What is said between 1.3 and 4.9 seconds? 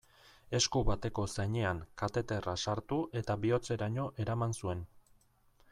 zainean kateterra sartu eta bihotzeraino eraman zuen.